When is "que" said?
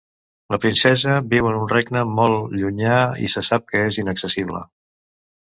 3.75-3.85